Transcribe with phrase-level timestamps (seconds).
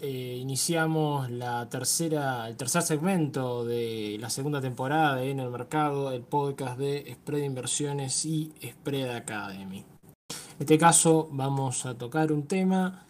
[0.00, 6.12] Eh, iniciamos la tercera, el tercer segmento de la segunda temporada de En el Mercado,
[6.12, 9.78] el podcast de Spread Inversiones y Spread Academy.
[9.78, 13.04] En este caso vamos a tocar un tema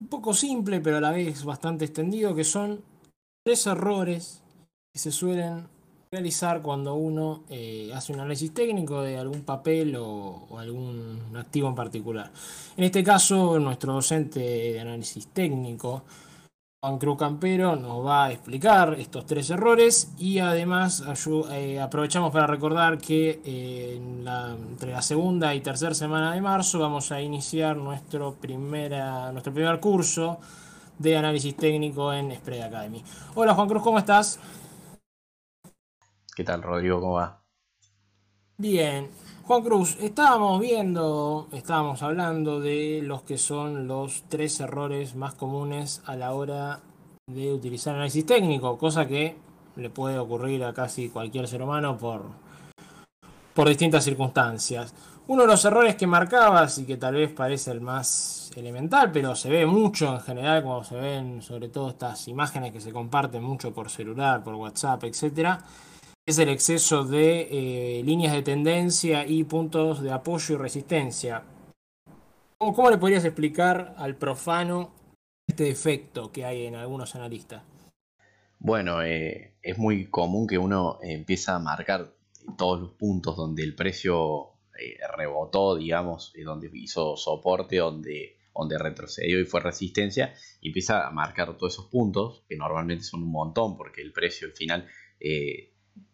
[0.00, 2.82] un poco simple, pero a la vez bastante extendido, que son
[3.44, 4.42] tres errores
[4.92, 5.68] que se suelen
[6.16, 11.74] realizar cuando uno eh, hace un análisis técnico de algún papel o, algún activo en
[11.74, 12.30] particular.
[12.74, 16.04] En este caso, nuestro docente de análisis técnico,
[16.80, 21.04] Juan Cruz Campero, nos va a explicar estos tres errores y además
[21.52, 27.12] eh, aprovechamos para recordar que eh, entre la segunda y tercera semana de marzo vamos
[27.12, 30.38] a iniciar nuestro, primera, nuestro primer curso
[30.98, 33.04] de análisis técnico en Spread Academy.
[33.34, 34.40] Hola Juan Cruz, ¿cómo estás?
[36.36, 37.00] ¿Qué tal, Rodrigo?
[37.00, 37.40] ¿Cómo va?
[38.58, 39.08] Bien.
[39.44, 46.02] Juan Cruz, estábamos viendo, estábamos hablando de los que son los tres errores más comunes
[46.04, 46.80] a la hora
[47.26, 49.34] de utilizar análisis técnico, cosa que
[49.76, 52.26] le puede ocurrir a casi cualquier ser humano por,
[53.54, 54.94] por distintas circunstancias.
[55.28, 59.34] Uno de los errores que marcabas y que tal vez parece el más elemental, pero
[59.34, 63.42] se ve mucho en general cuando se ven sobre todo estas imágenes que se comparten
[63.42, 65.60] mucho por celular, por WhatsApp, etcétera,
[66.26, 71.44] es el exceso de eh, líneas de tendencia y puntos de apoyo y resistencia.
[72.58, 74.92] ¿Cómo, le podrías explicar al profano
[75.46, 77.62] este efecto que hay en algunos analistas?
[78.58, 82.12] Bueno, eh, es muy común que uno empieza a marcar
[82.58, 89.38] todos los puntos donde el precio eh, rebotó, digamos, donde hizo soporte, donde, donde retrocedió
[89.38, 93.76] y fue resistencia, y empieza a marcar todos esos puntos, que normalmente son un montón,
[93.76, 94.88] porque el precio al final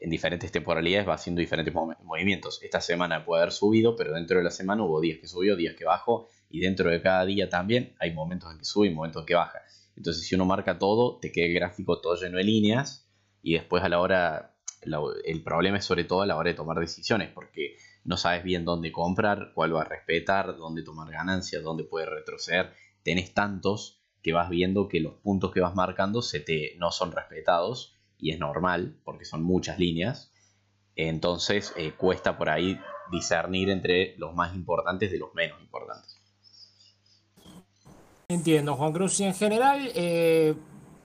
[0.00, 2.60] en diferentes temporalidades va haciendo diferentes movimientos.
[2.62, 5.74] Esta semana puede haber subido, pero dentro de la semana hubo días que subió, días
[5.74, 9.22] que bajó, y dentro de cada día también hay momentos en que sube y momentos
[9.22, 9.60] en que baja.
[9.96, 13.08] Entonces, si uno marca todo, te queda el gráfico todo lleno de líneas,
[13.42, 14.54] y después a la hora,
[15.24, 18.64] el problema es sobre todo a la hora de tomar decisiones, porque no sabes bien
[18.64, 22.72] dónde comprar, cuál va a respetar, dónde tomar ganancias, dónde puede retroceder.
[23.02, 27.12] Tenés tantos que vas viendo que los puntos que vas marcando se te, no son
[27.12, 30.32] respetados y es normal porque son muchas líneas.
[30.96, 32.78] Entonces eh, cuesta por ahí
[33.10, 36.20] discernir entre los más importantes de los menos importantes.
[38.28, 39.20] Entiendo, Juan Cruz.
[39.20, 40.54] Y en general, eh,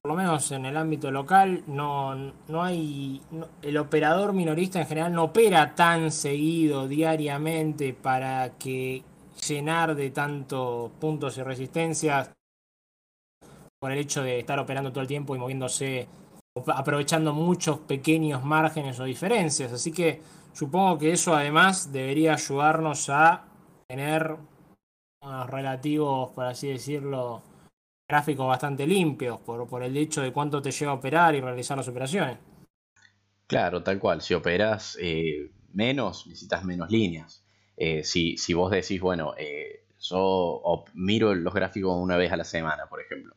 [0.01, 3.22] por lo menos en el ámbito local, no, no hay.
[3.62, 9.03] el operador minorista en general no opera tan seguido diariamente para que
[9.47, 12.31] llenar de tantos puntos y resistencias
[13.80, 16.07] por el hecho de estar operando todo el tiempo y moviéndose
[16.55, 19.71] aprovechando muchos pequeños márgenes o diferencias.
[19.73, 20.21] Así que
[20.53, 23.45] supongo que eso además debería ayudarnos a
[23.87, 24.35] tener
[25.21, 27.41] unos relativos, por así decirlo,
[28.07, 31.77] gráficos bastante limpios por, por el hecho de cuánto te lleva a operar y realizar
[31.77, 32.37] las operaciones.
[33.47, 34.21] Claro, tal cual.
[34.21, 37.43] Si operas eh, menos, necesitas menos líneas.
[37.77, 42.43] Eh, si, si, vos decís, bueno, eh, yo miro los gráficos una vez a la
[42.43, 43.35] semana, por ejemplo,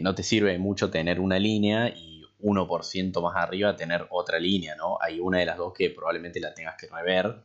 [0.00, 4.98] no te sirve mucho tener una línea y 1% más arriba tener otra línea, ¿no?
[5.00, 7.44] Hay una de las dos que probablemente la tengas que rever.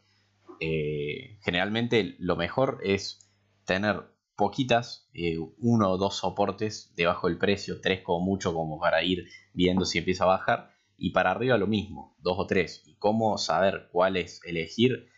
[0.59, 3.29] Eh, generalmente lo mejor es
[3.65, 4.03] tener
[4.35, 9.25] poquitas, eh, uno o dos soportes debajo del precio, tres como mucho como para ir
[9.53, 12.83] viendo si empieza a bajar, y para arriba lo mismo, dos o tres.
[12.85, 15.09] Y cómo saber cuáles elegir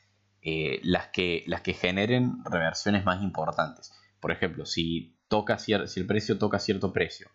[0.41, 3.94] eh, las, que, las que generen reversiones más importantes.
[4.19, 7.29] Por ejemplo, si, toca si el precio toca cierto precio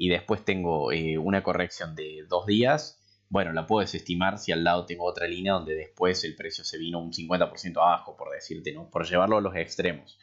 [0.00, 4.64] y después tengo eh, una corrección de dos días, bueno, la puedo desestimar si al
[4.64, 8.72] lado tengo otra línea donde después el precio se vino un 50% abajo, por decirte,
[8.72, 8.88] ¿no?
[8.88, 10.18] Por llevarlo a los extremos.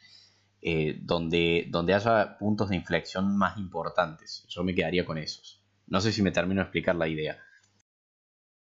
[0.60, 4.44] Eh, donde, donde haya puntos de inflexión más importantes.
[4.48, 5.62] Yo me quedaría con esos.
[5.86, 7.38] No sé si me termino de explicar la idea.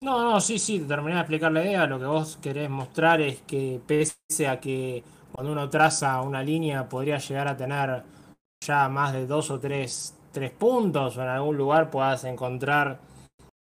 [0.02, 1.86] No, no, sí, sí, te terminé de explicar la idea.
[1.86, 6.90] Lo que vos querés mostrar es que pese a que cuando uno traza una línea
[6.90, 8.04] podría llegar a tener
[8.66, 13.00] ya más de dos o tres tres puntos o en algún lugar puedas encontrar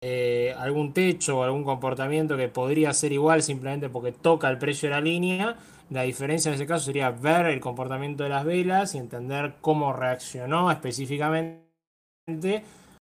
[0.03, 4.89] eh, algún techo o algún comportamiento que podría ser igual simplemente porque toca el precio
[4.89, 5.57] de la línea.
[5.91, 9.93] La diferencia en ese caso sería ver el comportamiento de las velas y entender cómo
[9.93, 12.65] reaccionó específicamente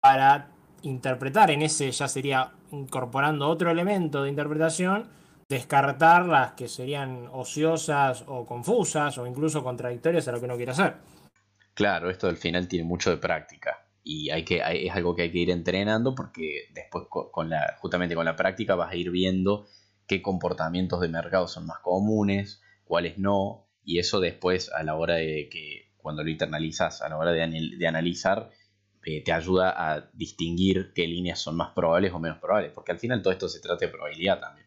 [0.00, 0.50] para
[0.82, 5.09] interpretar en ese ya sería incorporando otro elemento de interpretación,
[5.49, 10.73] descartar las que serían ociosas o confusas o incluso contradictorias a lo que uno quiere
[10.73, 11.15] hacer.
[11.76, 13.87] Claro, esto al final tiene mucho de práctica.
[14.02, 18.14] Y hay que, es algo que hay que ir entrenando porque después con la, justamente
[18.14, 19.67] con la práctica vas a ir viendo
[20.06, 25.17] qué comportamientos de mercado son más comunes, cuáles no, y eso después a la hora
[25.17, 28.49] de que cuando lo internalizas a la hora de, analizar,
[29.05, 32.99] eh, te ayuda a distinguir qué líneas son más probables o menos probables, porque al
[32.99, 34.65] final todo esto se trata de probabilidad también.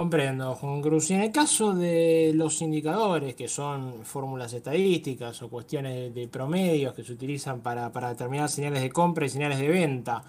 [0.00, 1.10] Comprendo, Juan Cruz.
[1.10, 6.94] Y en el caso de los indicadores, que son fórmulas estadísticas o cuestiones de promedios
[6.94, 10.24] que se utilizan para, para determinar señales de compra y señales de venta,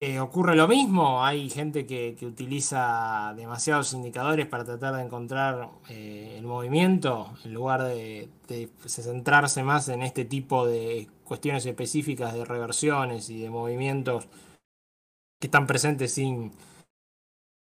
[0.00, 1.22] eh, ¿ocurre lo mismo?
[1.22, 7.82] Hay gente que, utiliza demasiados indicadores para tratar de encontrar eh, el movimiento en lugar
[7.82, 14.28] de, de centrarse más en este tipo de cuestiones específicas de reversiones y de movimientos
[15.38, 16.52] que están presentes sin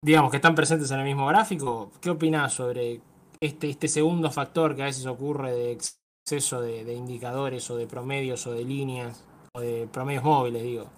[0.03, 1.91] digamos, que están presentes en el mismo gráfico.
[2.01, 3.01] ¿Qué opinas sobre
[3.39, 8.47] este, este segundo factor que a veces ocurre de exceso de, indicadores o de promedios
[8.47, 10.91] o de líneas o de promedios móviles, digo?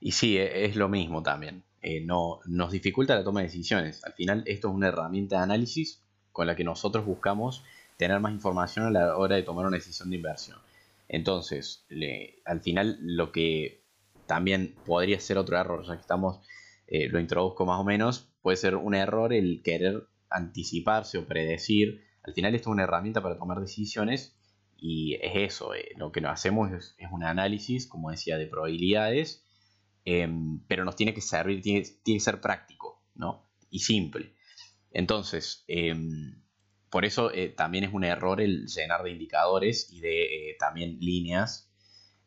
[0.00, 1.64] Y sí, e, es lo mismo también.
[1.82, 4.04] Eh, no, nos dificulta la toma de decisiones.
[4.04, 6.02] Al final, esto es una herramienta de análisis
[6.32, 7.64] con la que nosotros buscamos
[7.96, 10.58] tener más información a la hora de tomar una decisión de inversión.
[11.08, 11.84] Entonces,
[12.44, 13.82] al final, lo que
[14.26, 16.40] también podría ser otro error, ya que estamos
[16.88, 22.02] eh, lo introduzco más o menos, puede ser un error el querer anticiparse o predecir.
[22.22, 24.36] Al final esto es una herramienta para tomar decisiones
[24.76, 29.44] y es eso, eh, lo que hacemos es, un análisis, como decía, de probabilidades,
[30.04, 33.50] em, pero nos tiene que servir, tiene, que ser práctico ¿no?
[33.70, 34.34] y simple.
[34.92, 36.42] Entonces, em,
[36.90, 41.68] por eso eh, también es un error el llenar de indicadores y de también líneas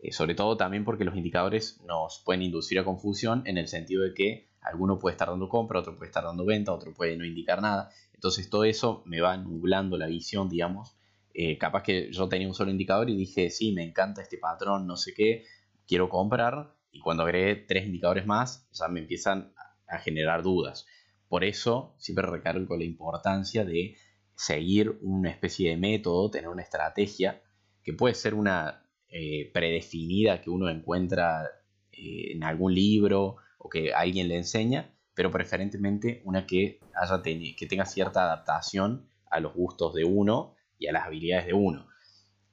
[0.10, 4.16] sobre todo también porque los indicadores nos pueden inducir a confusión en el sentido de
[4.16, 7.62] que Alguno puede estar dando compra, otro puede estar dando venta, otro puede no indicar
[7.62, 7.90] nada.
[8.13, 10.96] Entonces todo eso me va nublando la visión, digamos.
[11.34, 14.86] Eh, capaz que yo tenía un solo indicador y dije, sí, me encanta este patrón,
[14.86, 15.46] no sé qué,
[15.88, 16.75] quiero comprar.
[16.92, 19.54] Y cuando agregué tres indicadores más, ya me empiezan
[19.88, 20.86] a generar dudas.
[21.28, 23.96] Por eso siempre recargo la importancia de
[24.36, 27.42] seguir una especie de método, tener una estrategia
[27.84, 31.44] que puede ser una eh, predefinida que uno encuentra
[31.92, 37.68] eh, en algún libro o que alguien le enseña, pero preferentemente una que, haya que
[37.68, 41.88] tenga cierta adaptación a los gustos de uno y a las habilidades de uno.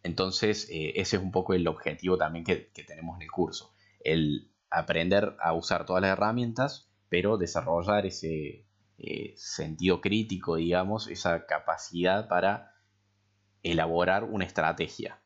[0.03, 4.51] Entonces, eh, ese es un poco el objetivo también que, tenemos en el curso, el
[4.71, 8.67] aprender a usar todas las herramientas, pero desarrollar ese
[8.99, 12.75] eh, sentido crítico, digamos, esa capacidad para
[13.63, 15.19] elaborar una estrategia.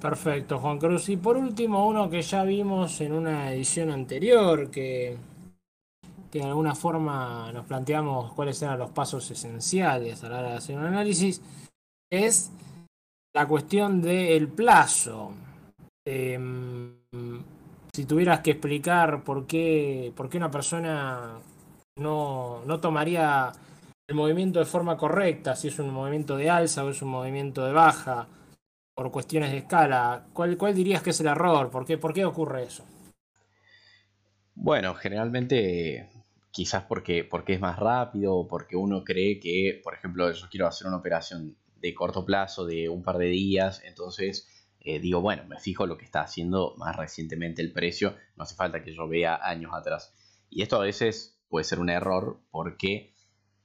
[0.00, 1.10] Perfecto, Juan Cruz.
[1.10, 5.16] Y por último, uno que ya vimos en una edición anterior, que,
[6.32, 10.76] de alguna forma nos planteamos cuáles eran los pasos esenciales a la hora de hacer
[10.76, 11.42] un análisis,
[12.10, 12.50] es
[13.34, 15.32] la cuestión del plazo.
[16.06, 16.94] Em,
[17.92, 21.38] si tuvieras que explicar por qué, por qué una persona
[21.98, 23.52] no, no tomaría
[24.08, 27.64] el movimiento de forma correcta, si es un movimiento de alza o es un movimiento
[27.66, 28.26] de baja,
[29.00, 31.70] por cuestiones de escala, ¿cuál, dirías que es el error?
[31.70, 32.84] ¿Por qué, ¿Por qué ocurre eso?
[34.54, 36.10] Bueno, generalmente
[36.50, 40.86] quizás porque, es más rápido o porque uno cree que, por ejemplo, yo quiero hacer
[40.86, 44.46] una operación de corto plazo de un par de días, entonces
[44.80, 48.54] eh, digo, bueno, me fijo lo que está haciendo más recientemente el precio, no hace
[48.54, 50.12] falta que yo vea años atrás.
[50.50, 53.14] Y esto a veces puede ser un error porque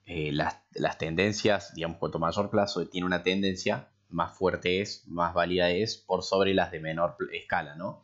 [0.06, 5.70] eh, las, tendencias, digamos, cuanto mayor plazo tiene una tendencia, más fuerte es, más válida
[5.72, 8.04] es por sobre las de menor escala, ¿no?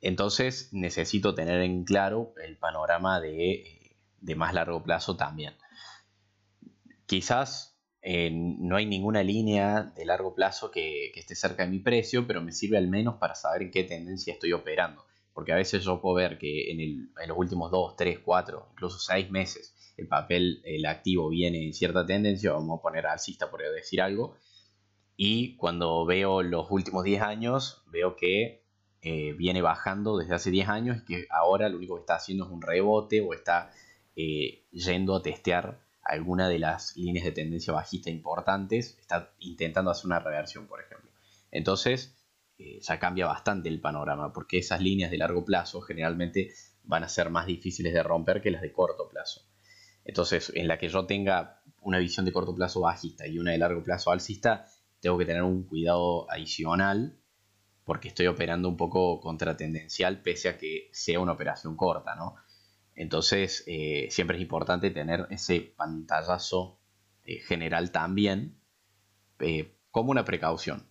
[0.00, 3.96] Entonces necesito tener en claro el panorama de,
[4.36, 5.54] más largo plazo también.
[7.06, 12.26] Quizás eh, no hay ninguna línea de largo plazo que, esté cerca de mi precio,
[12.26, 15.04] pero me sirve al menos para saber en qué tendencia estoy operando.
[15.32, 18.98] Porque a veces yo puedo ver que en, en los últimos 2, 3, 4, incluso
[18.98, 23.62] 6 meses el papel, el activo viene en cierta tendencia, vamos a poner alcista por
[23.62, 24.36] decir algo,
[25.16, 28.64] y cuando veo los últimos 10 años, veo que
[29.02, 32.46] eh, viene bajando desde hace 10 años y que ahora lo único que está haciendo
[32.46, 33.70] es un rebote o está
[34.16, 40.06] eh, yendo a testear alguna de las líneas de tendencia bajista importantes, está intentando hacer
[40.06, 41.10] una reversión, por ejemplo.
[41.50, 42.16] Entonces,
[42.58, 46.52] eh, ya cambia bastante el panorama, porque esas líneas de largo plazo generalmente
[46.82, 49.42] van a ser más difíciles de romper que las de corto plazo.
[50.04, 53.58] Entonces, en la que yo tenga una visión de corto plazo bajista y una de
[53.58, 54.66] largo plazo alcista,
[55.04, 57.20] tengo que tener un cuidado adicional
[57.84, 62.36] porque estoy operando un poco contratendencial pese a que sea una operación corta, ¿no?
[62.94, 66.78] Entonces eh, siempre es importante tener ese pantallazo
[67.22, 68.58] eh, general también
[69.40, 70.88] eh, como una precaución.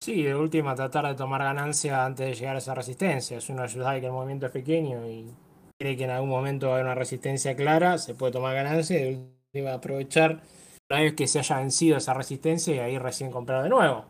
[0.00, 3.38] Sí, de última tratar de tomar ganancia antes de llegar a esa resistencia.
[3.38, 5.34] Es una ayuda que el movimiento es pequeño y
[5.76, 9.38] cree que en algún momento haber una resistencia clara, se puede tomar ganancia y de
[9.54, 10.42] Iba a aprovechar
[10.90, 14.06] una vez que se haya vencido esa resistencia y ahí recién comprar de nuevo.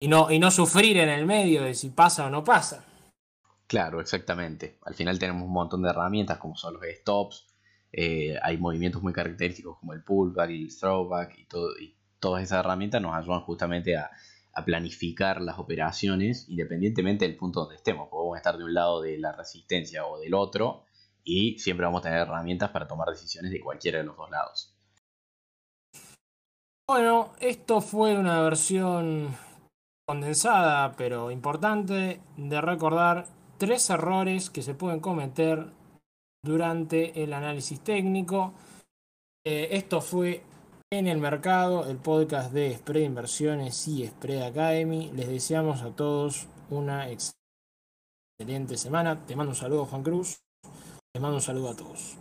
[0.00, 2.84] Y no, y no sufrir en el medio de si pasa o no pasa.
[3.66, 4.78] Claro, exactamente.
[4.82, 7.46] Al final tenemos un montón de herramientas como son los stops.
[7.92, 12.42] Eh, hay movimientos muy característicos como el pullback y el throwback y, todo, y todas
[12.42, 14.10] esas herramientas nos ayudan justamente a,
[14.54, 18.08] a planificar las operaciones independientemente del punto donde estemos.
[18.08, 20.84] Podemos estar de un lado de la resistencia o del otro
[21.24, 24.71] y siempre vamos a tener herramientas para tomar decisiones de cualquiera de los dos lados.
[26.94, 29.34] Bueno, esto fue una versión
[30.06, 35.72] condensada pero importante de recordar tres errores que se pueden cometer
[36.44, 38.52] durante el análisis técnico.
[39.42, 40.44] Eh, esto fue
[40.92, 45.10] en el mercado, el podcast de Spread Inversiones y Spread Academy.
[45.14, 49.24] Les deseamos a todos una excelente semana.
[49.24, 50.42] Te mando un saludo, Juan Cruz.
[51.10, 52.18] Te mando un saludo a todos.